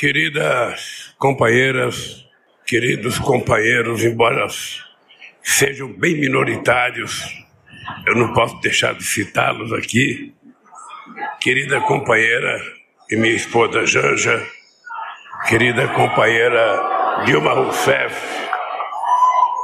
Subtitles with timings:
[0.00, 2.26] Queridas companheiras,
[2.66, 4.46] queridos companheiros, embora
[5.42, 7.22] sejam bem minoritários,
[8.06, 10.32] eu não posso deixar de citá-los aqui.
[11.38, 12.62] Querida companheira
[13.10, 14.42] e minha esposa Janja,
[15.46, 18.16] querida companheira Dilma Rousseff,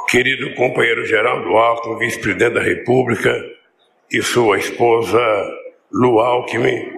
[0.06, 3.42] querido companheiro Geraldo Alckmin, vice-presidente da República,
[4.12, 5.18] e sua esposa
[5.90, 6.95] Lu Alckmin,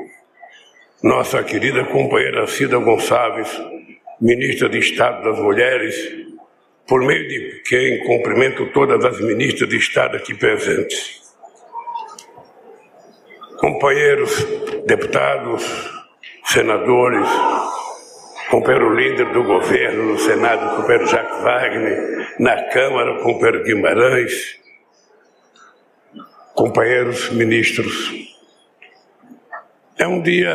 [1.03, 3.49] nossa querida companheira Cida Gonçalves,
[4.21, 5.95] ministra de Estado das Mulheres,
[6.89, 11.23] por meio de quem cumprimento todas as ministras de Estado aqui presentes.
[13.59, 14.45] Companheiros
[14.87, 15.65] deputados,
[16.45, 17.29] senadores,
[18.51, 24.59] companheiro líder do governo no Senado, companheiro Jacques Wagner, na Câmara, companheiro Guimarães,
[26.55, 28.28] companheiros ministros,
[29.99, 30.55] é um dia,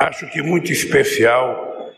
[0.00, 1.94] acho que muito especial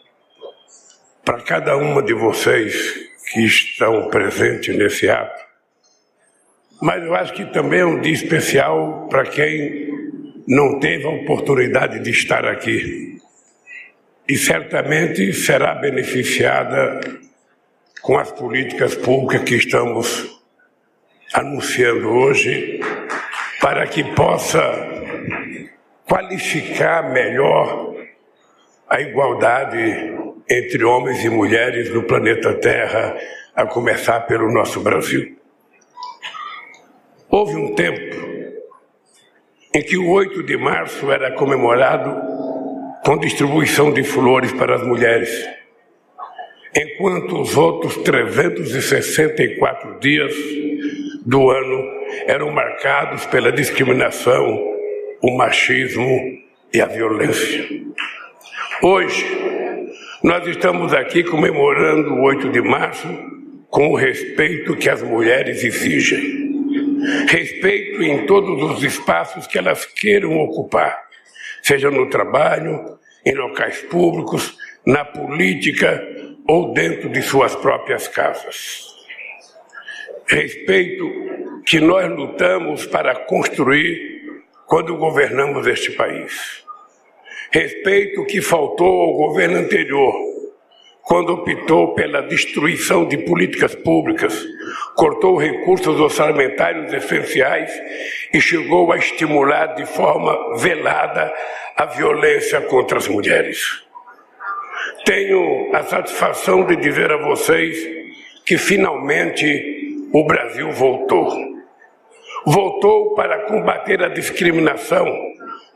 [1.25, 2.95] para cada uma de vocês
[3.33, 5.45] que estão presentes nesse ato.
[6.81, 9.89] Mas eu acho que também é um dia especial para quem
[10.47, 13.19] não teve a oportunidade de estar aqui.
[14.29, 17.01] E certamente será beneficiada
[18.03, 20.41] com as políticas públicas que estamos
[21.33, 22.81] anunciando hoje,
[23.61, 24.61] para que possa
[26.09, 27.95] qualificar melhor
[28.89, 30.15] a igualdade
[30.49, 33.19] entre homens e mulheres no planeta Terra,
[33.55, 35.37] a começar pelo nosso Brasil.
[37.29, 38.17] Houve um tempo
[39.75, 42.17] em que o 8 de março era comemorado
[43.05, 45.49] com distribuição de flores para as mulheres,
[46.75, 50.33] enquanto os outros 364 dias
[51.25, 51.85] do ano
[52.27, 54.76] eram marcados pela discriminação
[55.23, 56.39] o machismo
[56.73, 57.65] e a violência.
[58.83, 59.25] Hoje,
[60.23, 63.09] nós estamos aqui comemorando o 8 de março
[63.71, 66.47] com o respeito que as mulheres exigem.
[67.29, 70.97] Respeito em todos os espaços que elas queiram ocupar,
[71.63, 76.03] seja no trabalho, em locais públicos, na política
[76.47, 78.95] ou dentro de suas próprias casas.
[80.27, 81.05] Respeito
[81.65, 84.16] que nós lutamos para construir
[84.67, 86.65] quando governamos este país.
[87.51, 90.15] Respeito que faltou ao governo anterior,
[91.03, 94.45] quando optou pela destruição de políticas públicas,
[94.97, 97.71] cortou recursos orçamentários essenciais
[98.35, 101.33] e chegou a estimular de forma velada
[101.77, 103.85] a violência contra as mulheres.
[105.05, 107.79] Tenho a satisfação de dizer a vocês
[108.45, 111.56] que finalmente o Brasil voltou
[112.47, 115.05] voltou para combater a discriminação,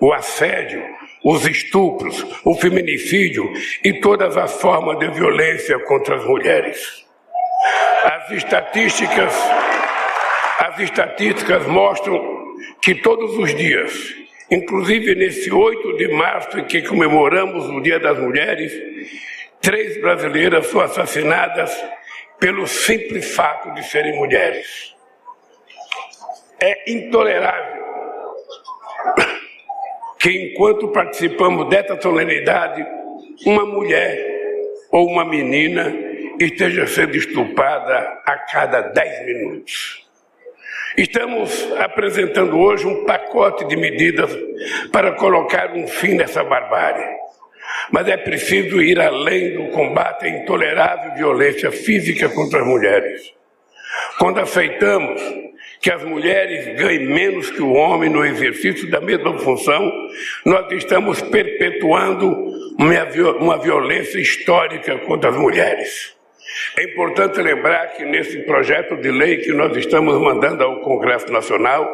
[0.01, 0.83] o assédio,
[1.25, 3.53] os estupros, o feminicídio
[3.85, 7.05] e todas as formas de violência contra as mulheres.
[8.05, 9.35] As estatísticas,
[10.61, 12.41] as estatísticas mostram
[12.81, 14.15] que todos os dias,
[14.51, 18.73] inclusive nesse 8 de março em que comemoramos o Dia das Mulheres,
[19.61, 21.77] três brasileiras são assassinadas
[22.39, 25.00] pelo simples fato de serem mulheres.
[26.63, 27.81] É intolerável
[30.19, 32.87] que, enquanto participamos dessa solenidade,
[33.47, 34.19] uma mulher
[34.91, 35.93] ou uma menina
[36.39, 40.07] esteja sendo estuprada a cada dez minutos.
[40.97, 44.31] Estamos apresentando hoje um pacote de medidas
[44.93, 47.07] para colocar um fim nessa barbárie.
[47.91, 53.33] Mas é preciso ir além do combate à intolerável violência física contra as mulheres.
[54.19, 55.23] Quando aceitamos
[55.81, 59.91] que as mulheres ganhem menos que o homem no exercício da mesma função,
[60.45, 62.29] nós estamos perpetuando
[63.41, 66.15] uma violência histórica contra as mulheres.
[66.77, 71.89] É importante lembrar que nesse projeto de lei que nós estamos mandando ao Congresso Nacional,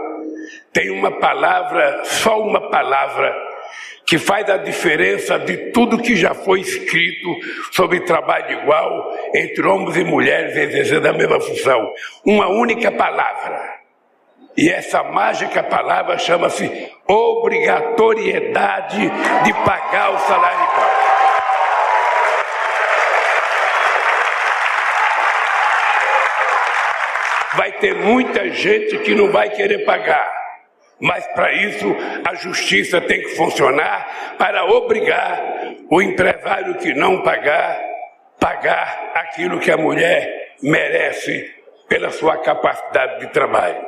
[0.73, 3.35] tem uma palavra, só uma palavra,
[4.07, 7.29] que faz a diferença de tudo que já foi escrito
[7.73, 11.93] sobre trabalho igual entre homens e mulheres exercendo a mesma função.
[12.25, 13.76] Uma única palavra.
[14.57, 19.11] E essa mágica palavra chama-se obrigatoriedade
[19.45, 20.91] de pagar o salário igual.
[27.55, 30.35] Vai ter muita gente que não vai querer pagar.
[30.99, 31.95] Mas para isso
[32.27, 35.39] a justiça tem que funcionar para obrigar
[35.91, 37.79] o empresário que não pagar,
[38.41, 41.55] pagar aquilo que a mulher merece
[41.87, 43.86] pela sua capacidade de trabalho.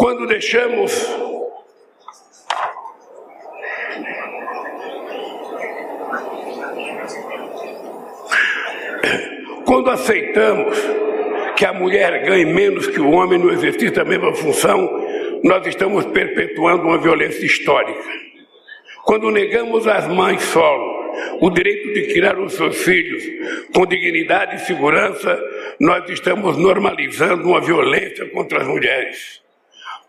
[0.00, 0.90] Quando deixamos
[9.66, 10.78] Quando aceitamos
[11.54, 14.88] que a mulher ganhe menos que o homem no exercício da mesma função,
[15.44, 18.08] nós estamos perpetuando uma violência histórica.
[19.04, 21.12] Quando negamos às mães solo
[21.42, 23.22] o direito de criar os seus filhos
[23.74, 25.38] com dignidade e segurança,
[25.78, 29.49] nós estamos normalizando uma violência contra as mulheres.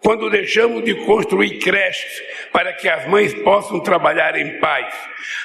[0.04, 4.92] Quando deixamos de construir creches para que as mães possam trabalhar em paz,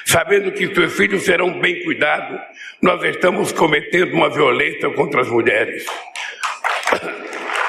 [0.03, 2.39] sabendo que seus filhos serão bem cuidados,
[2.81, 5.85] nós estamos cometendo uma violência contra as mulheres.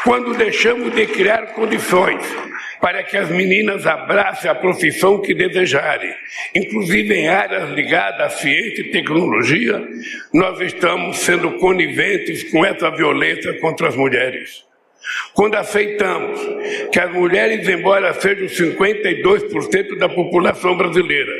[0.02, 2.22] Quando deixamos de criar condições
[2.80, 6.14] para que as meninas abracem a profissão que desejarem,
[6.54, 9.86] inclusive em áreas ligadas à ciência e tecnologia,
[10.32, 14.67] nós estamos sendo coniventes com essa violência contra as mulheres.
[15.34, 16.40] Quando aceitamos
[16.92, 21.32] que as mulheres, embora sejam 52% da população brasileira,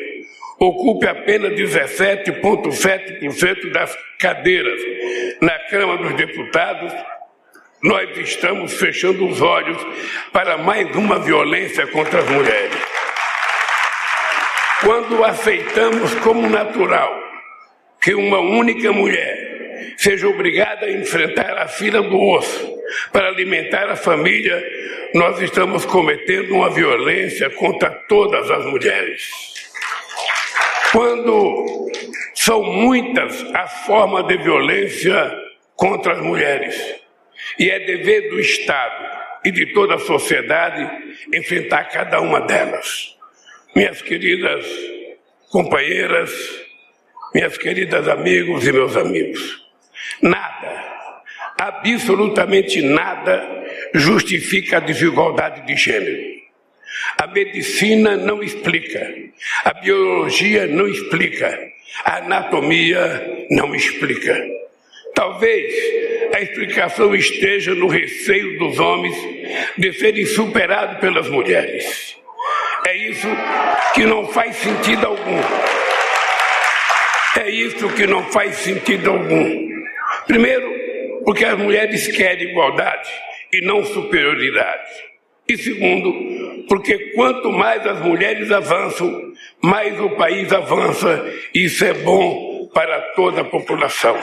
[0.59, 4.81] ocupe apenas 17,7% das cadeiras
[5.41, 6.93] na Câmara dos Deputados,
[7.83, 9.79] nós estamos fechando os olhos
[10.33, 12.77] para mais uma violência contra as mulheres.
[14.81, 17.17] Quando aceitamos como natural
[18.01, 19.38] que uma única mulher
[19.99, 22.79] seja obrigada a enfrentar a fila do osso
[23.13, 24.65] para alimentar a família,
[25.13, 29.29] nós estamos cometendo uma violência contra todas as mulheres.
[30.93, 31.91] Quando
[32.33, 35.37] são muitas as formas de violência
[35.75, 36.95] contra as mulheres,
[37.59, 39.05] e é dever do Estado
[39.45, 40.89] e de toda a sociedade
[41.35, 43.17] enfrentar cada uma delas.
[43.75, 44.65] Minhas queridas
[45.51, 46.31] companheiras,
[47.35, 49.68] minhas queridas amigos e meus amigos,
[50.23, 51.23] nada,
[51.59, 53.59] absolutamente nada
[53.95, 56.39] justifica a desigualdade de gênero.
[57.17, 59.15] A medicina não explica,
[59.65, 61.59] a biologia não explica,
[62.05, 64.37] a anatomia não explica.
[65.15, 65.75] Talvez
[66.35, 69.17] a explicação esteja no receio dos homens
[69.77, 72.17] de serem superados pelas mulheres.
[72.87, 73.27] É isso
[73.95, 75.41] que não faz sentido algum.
[77.37, 79.68] É isso que não faz sentido algum.
[80.29, 83.11] Primeiro, porque as mulheres querem igualdade
[83.51, 84.91] e não superioridade.
[85.49, 89.33] E segundo, porque quanto mais as mulheres avançam,
[89.63, 94.23] mais o país avança, e isso é bom para toda a população.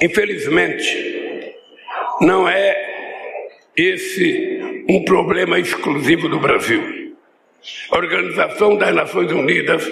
[0.00, 1.56] Infelizmente,
[2.20, 2.76] não é
[3.76, 6.97] esse um problema exclusivo do Brasil.
[7.90, 9.84] A Organização das Nações Unidas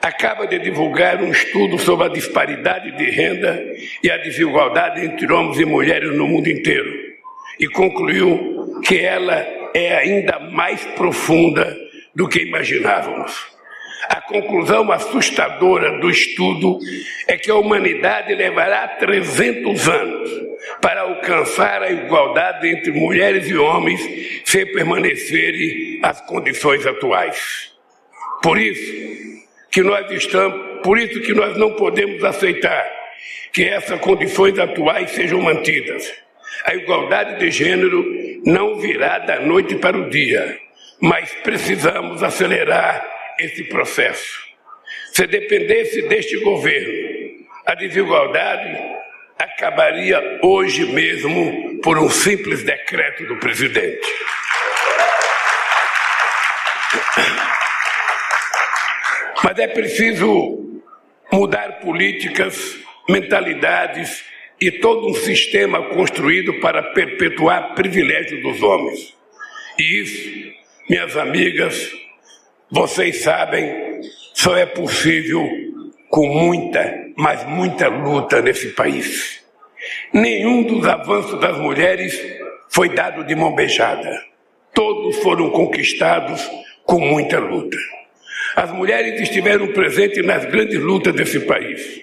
[0.00, 3.62] acaba de divulgar um estudo sobre a disparidade de renda
[4.02, 7.10] e a desigualdade entre homens e mulheres no mundo inteiro
[7.58, 11.76] e concluiu que ela é ainda mais profunda
[12.14, 13.50] do que imaginávamos.
[14.08, 16.78] A conclusão assustadora do estudo
[17.28, 20.49] é que a humanidade levará 300 anos
[20.80, 24.00] para alcançar a igualdade entre mulheres e homens
[24.44, 27.72] se permanecerem as condições atuais.
[28.42, 29.40] Por isso
[29.70, 33.00] que nós estamos, por isso que nós não podemos aceitar
[33.52, 36.10] que essas condições atuais sejam mantidas.
[36.64, 38.04] A igualdade de gênero
[38.44, 40.58] não virá da noite para o dia,
[41.00, 43.06] mas precisamos acelerar
[43.38, 44.50] esse processo.
[45.12, 48.89] Se dependesse deste governo, a desigualdade
[49.40, 54.06] acabaria hoje mesmo por um simples decreto do presidente.
[59.42, 60.82] Mas é preciso
[61.32, 62.78] mudar políticas,
[63.08, 64.24] mentalidades
[64.60, 69.16] e todo um sistema construído para perpetuar privilégios dos homens.
[69.78, 70.52] E isso,
[70.88, 71.90] minhas amigas,
[72.70, 74.02] vocês sabem,
[74.34, 75.69] só é possível
[76.10, 79.40] com muita, mas muita luta nesse país.
[80.12, 82.20] Nenhum dos avanços das mulheres
[82.68, 84.10] foi dado de mão beijada.
[84.74, 86.46] Todos foram conquistados
[86.84, 87.78] com muita luta.
[88.56, 92.02] As mulheres estiveram presentes nas grandes lutas desse país.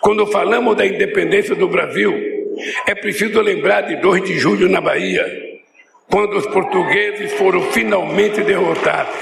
[0.00, 2.14] Quando falamos da independência do Brasil,
[2.86, 5.26] é preciso lembrar de 2 de julho na Bahia,
[6.10, 9.14] quando os portugueses foram finalmente derrotados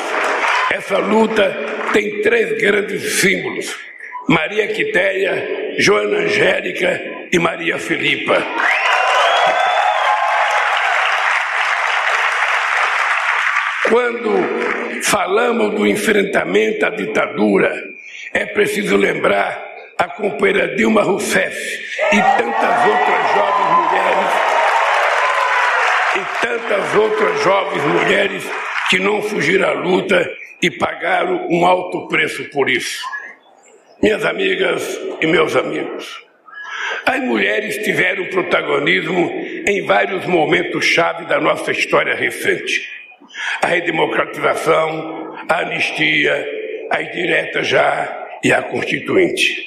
[0.71, 1.51] essa luta
[1.95, 3.75] tem três grandes símbolos:
[4.29, 7.01] Maria Quitéia, Joana Angélica
[7.33, 8.37] e Maria Filipa.
[13.89, 17.73] Quando falamos do enfrentamento à ditadura,
[18.35, 19.67] é preciso lembrar
[19.97, 21.57] a companheira Dilma Rousseff
[22.13, 24.33] e tantas outras jovens mulheres
[26.17, 28.45] e tantas outras jovens mulheres
[28.91, 30.31] que não fugiram à luta
[30.61, 33.03] e pagaram um alto preço por isso.
[34.01, 36.23] Minhas amigas e meus amigos,
[37.05, 39.29] as mulheres tiveram protagonismo
[39.67, 42.89] em vários momentos-chave da nossa história recente.
[43.61, 46.49] A redemocratização, a anistia,
[46.91, 49.67] as diretas já e a constituinte.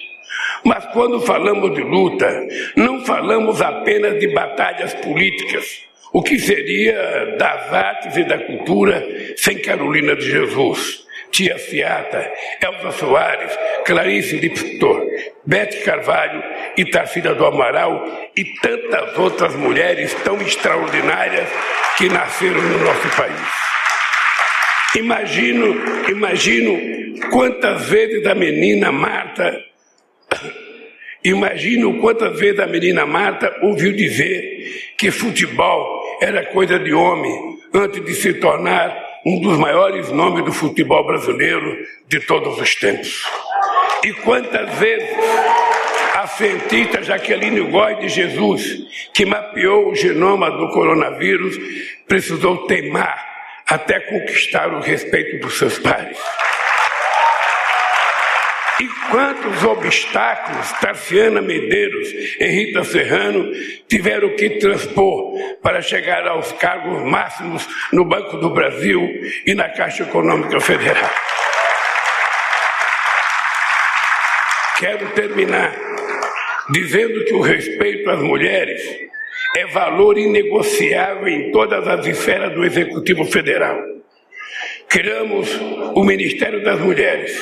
[0.64, 2.48] Mas quando falamos de luta,
[2.78, 5.84] não falamos apenas de batalhas políticas,
[6.14, 12.92] o que seria das artes e da cultura sem Carolina de Jesus, Tia Fiata, Elza
[12.92, 15.08] Soares, Clarice Lispector,
[15.46, 16.44] Bete Carvalho
[16.78, 21.48] e Tarsila do Amaral e tantas outras mulheres tão extraordinárias
[21.98, 23.62] que nasceram no nosso país.
[24.96, 29.72] Imagino, imagino quantas vezes a menina Marta
[31.24, 38.04] Imagino quantas vezes a menina Marta ouviu dizer que futebol era coisa de homem antes
[38.04, 43.24] de se tornar um dos maiores nomes do futebol brasileiro de todos os tempos.
[44.04, 45.16] E quantas vezes
[46.16, 51.58] a cientista Jaqueline Goy de Jesus, que mapeou o genoma do coronavírus,
[52.08, 53.32] precisou teimar
[53.68, 56.18] até conquistar o respeito dos seus pares.
[58.82, 63.52] E quantos obstáculos Tarciana Medeiros e Rita Serrano
[63.88, 69.08] tiveram que transpor para chegar aos cargos máximos no Banco do Brasil
[69.46, 71.12] e na Caixa Econômica Federal?
[74.80, 75.76] Quero terminar
[76.72, 78.82] dizendo que o respeito às mulheres
[79.58, 83.80] é valor inegociável em todas as esferas do Executivo Federal.
[84.90, 85.56] Criamos
[85.94, 87.40] o Ministério das Mulheres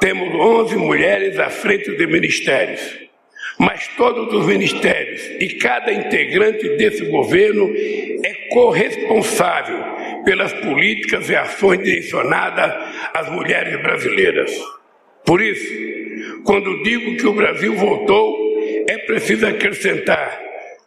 [0.00, 2.80] temos 11 mulheres à frente de ministérios,
[3.58, 7.70] mas todos os ministérios e cada integrante desse governo
[8.24, 9.78] é corresponsável
[10.24, 12.72] pelas políticas e ações direcionadas
[13.12, 14.50] às mulheres brasileiras.
[15.26, 18.36] Por isso, quando digo que o Brasil voltou,
[18.88, 20.40] é preciso acrescentar: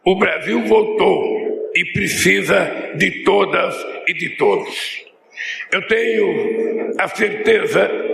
[0.03, 3.75] o Brasil voltou e precisa de todas
[4.07, 5.03] e de todos.
[5.71, 8.12] Eu tenho a certeza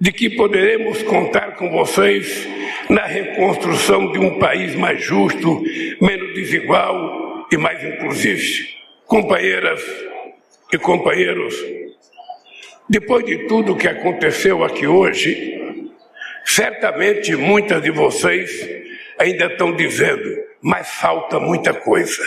[0.00, 2.48] de que poderemos contar com vocês
[2.88, 5.62] na reconstrução de um país mais justo,
[6.00, 8.68] menos desigual e mais inclusivo.
[9.06, 9.82] Companheiras
[10.72, 11.54] e companheiros,
[12.88, 15.90] depois de tudo o que aconteceu aqui hoje,
[16.44, 18.50] certamente muitas de vocês
[19.18, 20.28] ainda estão dizendo,
[20.62, 22.22] mas falta muita coisa.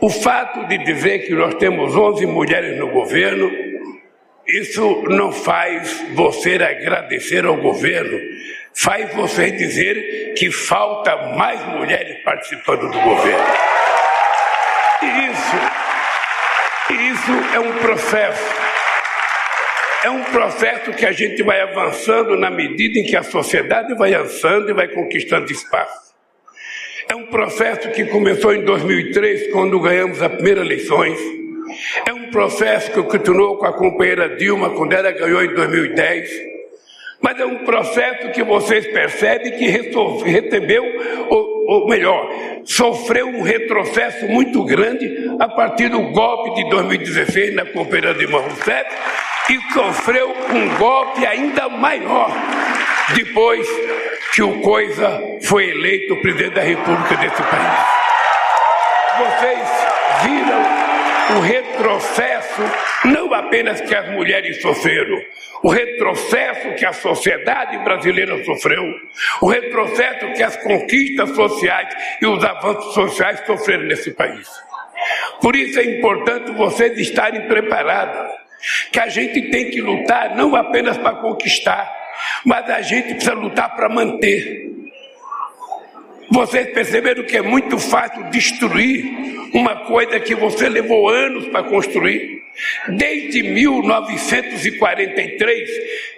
[0.00, 3.50] O fato de dizer que nós temos 11 mulheres no governo
[4.46, 8.18] isso não faz você agradecer ao governo,
[8.74, 13.46] faz você dizer que falta mais mulheres participando do governo.
[15.30, 15.56] Isso,
[16.90, 18.62] isso é um processo.
[20.04, 24.12] É um processo que a gente vai avançando na medida em que a sociedade vai
[24.12, 26.12] avançando e vai conquistando espaço.
[27.08, 31.41] É um processo que começou em 2003, quando ganhamos as primeiras eleições
[32.06, 36.52] é um processo que continuou com a companheira Dilma quando ela ganhou em 2010.
[37.20, 40.84] Mas é um processo que vocês percebem que recebeu,
[41.28, 42.28] ou, ou melhor,
[42.64, 48.90] sofreu um retrocesso muito grande a partir do golpe de 2016 na companheira Dilma Rousseff
[49.50, 52.32] e sofreu um golpe ainda maior
[53.14, 53.68] depois
[54.34, 58.02] que o Coisa foi eleito presidente da República desse país.
[59.18, 59.68] Vocês
[60.24, 60.81] viram
[61.30, 62.62] o retrocesso,
[63.04, 65.18] não apenas que as mulheres sofreram,
[65.62, 68.82] o retrocesso que a sociedade brasileira sofreu,
[69.40, 74.48] o retrocesso que as conquistas sociais e os avanços sociais sofreram nesse país.
[75.40, 78.32] Por isso é importante vocês estarem preparados,
[78.92, 81.90] que a gente tem que lutar não apenas para conquistar,
[82.44, 84.70] mas a gente precisa lutar para manter.
[86.32, 89.04] Vocês perceberam que é muito fácil destruir
[89.52, 92.40] uma coisa que você levou anos para construir.
[92.88, 95.70] Desde 1943,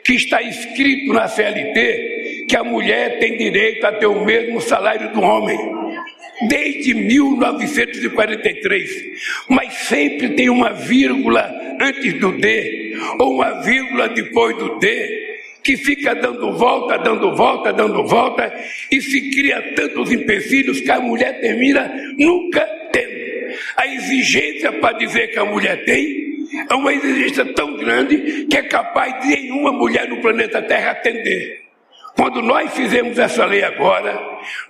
[0.04, 5.12] que está escrito na CLT que a mulher tem direito a ter o mesmo salário
[5.12, 5.58] do homem.
[6.48, 8.90] Desde 1943.
[9.48, 15.23] Mas sempre tem uma vírgula antes do D, ou uma vírgula depois do D
[15.64, 18.52] que fica dando volta, dando volta, dando volta,
[18.90, 22.60] e se cria tantos empecilhos que a mulher termina nunca
[22.92, 23.24] tendo.
[23.76, 26.34] A exigência para dizer que a mulher tem
[26.70, 31.64] é uma exigência tão grande que é capaz de nenhuma mulher no planeta Terra atender.
[32.16, 34.16] Quando nós fizemos essa lei agora,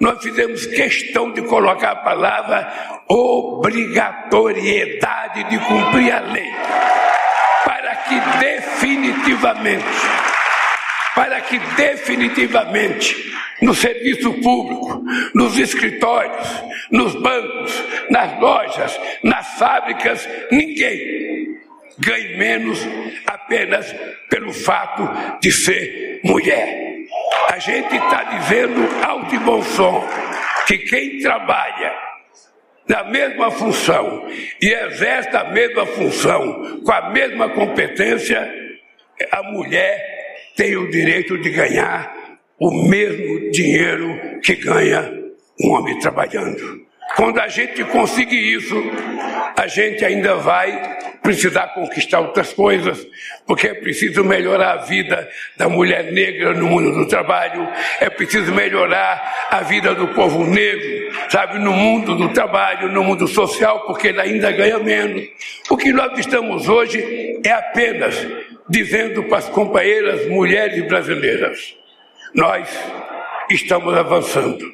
[0.00, 2.72] nós fizemos questão de colocar a palavra
[3.06, 6.50] obrigatoriedade de cumprir a lei,
[7.64, 9.84] para que definitivamente,
[11.14, 15.04] para que definitivamente no serviço público,
[15.34, 16.46] nos escritórios,
[16.90, 21.58] nos bancos, nas lojas, nas fábricas, ninguém
[21.98, 22.78] ganhe menos
[23.26, 23.94] apenas
[24.28, 25.08] pelo fato
[25.40, 26.82] de ser mulher.
[27.48, 30.04] A gente está dizendo alto e bom som
[30.66, 31.94] que quem trabalha
[32.88, 34.26] na mesma função
[34.60, 38.52] e exerce a mesma função com a mesma competência,
[39.30, 40.13] a mulher
[40.56, 42.14] tem o direito de ganhar
[42.58, 45.12] o mesmo dinheiro que ganha
[45.60, 46.84] um homem trabalhando.
[47.16, 48.74] Quando a gente conseguir isso,
[49.56, 53.06] a gente ainda vai precisar conquistar outras coisas,
[53.46, 57.66] porque é preciso melhorar a vida da mulher negra no mundo do trabalho,
[57.98, 63.26] é preciso melhorar a vida do povo negro, sabe, no mundo do trabalho, no mundo
[63.26, 65.24] social, porque ele ainda ganha menos.
[65.70, 68.14] O que nós estamos hoje é apenas
[68.68, 71.74] dizendo para as companheiras mulheres brasileiras:
[72.34, 72.68] nós
[73.50, 74.64] estamos avançando.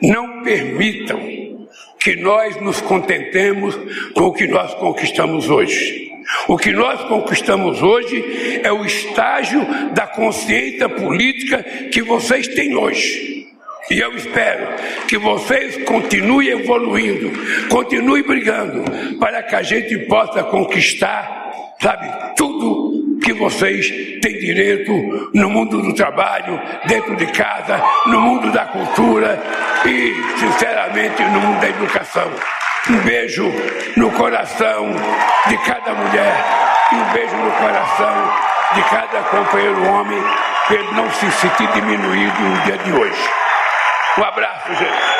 [0.00, 1.18] Não permitam
[2.00, 3.76] que nós nos contentemos
[4.14, 6.08] com o que nós conquistamos hoje.
[6.46, 9.60] O que nós conquistamos hoje é o estágio
[9.92, 13.46] da consciência política que vocês têm hoje.
[13.90, 14.66] E eu espero
[15.08, 17.32] que vocês continuem evoluindo,
[17.68, 18.84] continuem brigando,
[19.18, 21.37] para que a gente possa conquistar,
[21.80, 23.88] sabe, tudo que vocês
[24.22, 24.92] têm direito
[25.34, 29.40] no mundo do trabalho, dentro de casa, no mundo da cultura
[29.84, 32.30] e, sinceramente, no mundo da educação.
[32.90, 33.52] Um beijo
[33.96, 34.86] no coração
[35.46, 36.44] de cada mulher
[36.92, 38.32] e um beijo no coração
[38.74, 40.22] de cada companheiro homem,
[40.70, 43.30] ele não se sentir diminuído no dia de hoje.
[44.18, 45.18] Um abraço, gente.